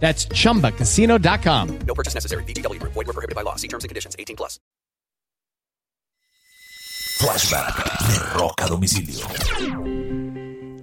That's 0.00 0.28
chumbacasino.com. 0.28 1.78
No 1.86 1.94
purchase 1.94 2.14
necessary. 2.14 2.44
VGW 2.44 2.78
Group. 2.78 2.92
Void 2.92 3.06
were 3.06 3.14
prohibited 3.14 3.34
by 3.34 3.42
law. 3.42 3.56
See 3.56 3.68
terms 3.68 3.84
and 3.84 3.88
conditions. 3.88 4.14
18 4.18 4.36
plus. 4.36 4.60
Flashback 7.16 8.56
de 8.56 8.68
Domicilio. 8.68 9.26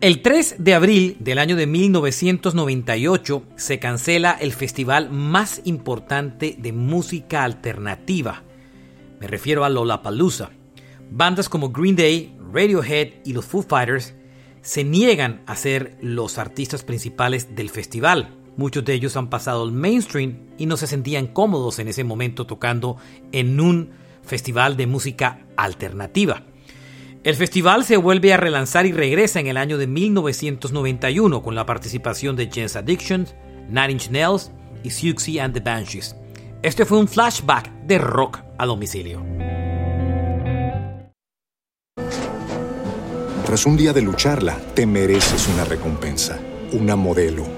El 0.00 0.22
3 0.22 0.56
de 0.58 0.74
abril 0.74 1.16
del 1.18 1.38
año 1.38 1.56
de 1.56 1.66
1998 1.66 3.42
se 3.56 3.80
cancela 3.80 4.36
el 4.40 4.52
festival 4.52 5.10
más 5.10 5.60
importante 5.64 6.54
de 6.56 6.72
música 6.72 7.42
alternativa. 7.42 8.44
Me 9.18 9.26
refiero 9.26 9.64
a 9.64 9.68
Lollapalooza. 9.68 10.50
Bandas 11.10 11.48
como 11.48 11.70
Green 11.70 11.96
Day, 11.96 12.36
Radiohead 12.52 13.14
y 13.24 13.32
los 13.32 13.46
Foo 13.46 13.62
Fighters 13.62 14.14
se 14.62 14.84
niegan 14.84 15.42
a 15.46 15.56
ser 15.56 15.96
los 16.00 16.38
artistas 16.38 16.84
principales 16.84 17.56
del 17.56 17.70
festival. 17.70 18.36
Muchos 18.58 18.84
de 18.84 18.92
ellos 18.92 19.16
han 19.16 19.30
pasado 19.30 19.62
al 19.62 19.70
mainstream 19.70 20.40
y 20.58 20.66
no 20.66 20.76
se 20.76 20.88
sentían 20.88 21.28
cómodos 21.28 21.78
en 21.78 21.86
ese 21.86 22.02
momento 22.02 22.44
tocando 22.44 22.96
en 23.30 23.60
un 23.60 23.90
festival 24.24 24.76
de 24.76 24.88
música 24.88 25.46
alternativa. 25.56 26.42
El 27.22 27.36
festival 27.36 27.84
se 27.84 27.96
vuelve 27.96 28.32
a 28.32 28.36
relanzar 28.36 28.84
y 28.84 28.90
regresa 28.90 29.38
en 29.38 29.46
el 29.46 29.58
año 29.58 29.78
de 29.78 29.86
1991 29.86 31.40
con 31.40 31.54
la 31.54 31.66
participación 31.66 32.34
de 32.34 32.50
James 32.52 32.74
Addiction, 32.74 33.28
Nine 33.68 33.92
Inch 33.92 34.10
Nails 34.10 34.50
y 34.82 34.90
Siouxsie 34.90 35.40
and 35.40 35.54
the 35.54 35.60
Banshees. 35.60 36.16
Este 36.60 36.84
fue 36.84 36.98
un 36.98 37.06
flashback 37.06 37.70
de 37.84 37.98
rock 37.98 38.40
a 38.58 38.66
domicilio. 38.66 39.24
Tras 43.46 43.66
un 43.66 43.76
día 43.76 43.92
de 43.92 44.02
lucharla, 44.02 44.58
te 44.74 44.84
mereces 44.84 45.48
una 45.54 45.64
recompensa, 45.64 46.40
una 46.72 46.96
modelo, 46.96 47.57